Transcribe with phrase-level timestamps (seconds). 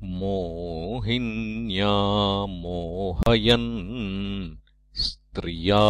[0.01, 4.55] मोहिन्या मोहयन्
[4.95, 5.83] स्त्रिया।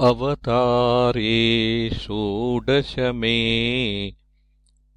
[0.00, 3.38] अवतारे षोडशमे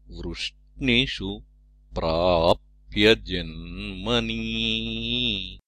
[0.10, 1.44] वृष्णिषु
[1.94, 5.60] प्राप्य जन्मनी।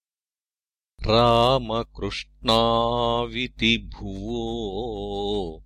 [1.01, 5.63] रामकृष्णाविति भुवो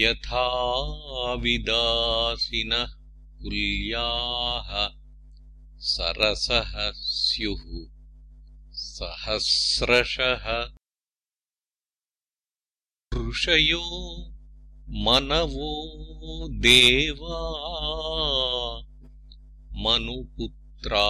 [0.00, 0.44] यथा
[1.42, 2.92] विदासिनः
[3.42, 4.70] कुल्याः
[5.92, 7.64] सरसः स्युः
[8.82, 10.46] सहस्रशः
[13.12, 13.84] ऋषयो
[15.06, 15.72] मनवो
[16.66, 17.40] देवा
[19.84, 21.06] मनुपुत्रा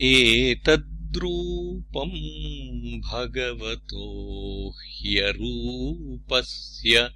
[0.00, 7.10] एतद्रूपम् भगवतो ह्यरूपस्य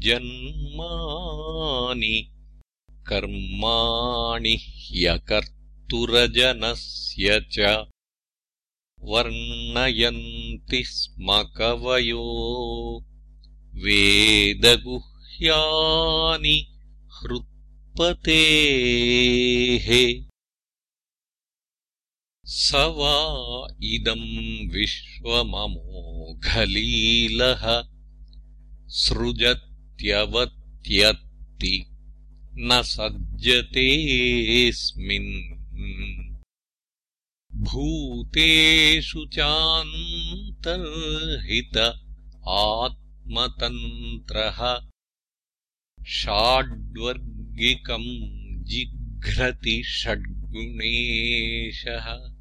[0.00, 2.28] जन्मानि
[2.90, 4.58] कर्माणि
[5.92, 7.54] ह्यकर्तुरजनस्य च
[9.08, 12.24] वर्णयन्ति स्म कवयो
[13.84, 16.56] वेदगुह्यानि
[17.16, 18.28] हृत्पतेः।
[22.46, 23.14] स वा
[23.82, 27.64] इदम् विश्वममोघलीलः
[28.88, 31.74] सृजत्यवत्यत्ति
[32.58, 35.55] न सज्जतेऽस्मिन्
[37.52, 42.02] भूतेषु चान्तर्हित
[42.48, 44.80] आत्मतन्त्रः
[46.06, 52.32] षाड्वर्गिकम् जिघ्रति षड्गुणेशः।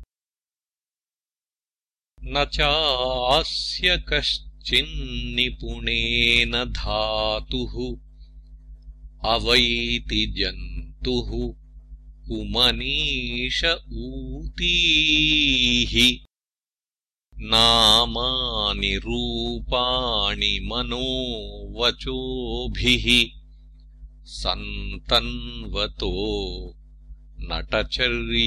[2.23, 7.97] न चास्य कश्चिन्निपुणेन धातुः
[9.29, 11.64] अवैति जन्तुः
[12.27, 13.59] कुमनीष
[14.05, 15.93] ऊतीः
[17.51, 21.85] नामानि रूपाणि मनोवचोभिः
[24.37, 26.13] सन्तन्वतो
[27.49, 28.41] नटचर्यामिवाज्ञः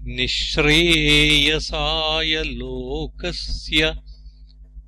[0.00, 4.02] निःश्रेयसाय लोकस्य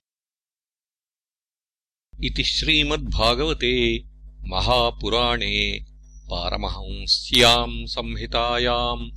[2.26, 3.74] इति श्रीमद्भागवते
[4.50, 5.56] महापुराणे
[6.30, 9.08] पारमहंस्याम् संहितायाम्